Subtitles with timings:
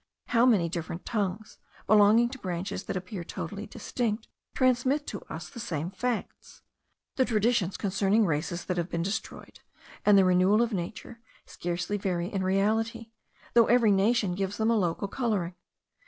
[0.29, 5.59] How many different tongues, belonging to branches that appear totally distinct, transmit to us the
[5.59, 6.63] same facts!
[7.17, 9.59] The traditions concerning races that have been destroyed,
[10.03, 13.11] and the renewal of nature, scarcely vary in reality,
[13.53, 15.53] though every nation gives them a local colouring.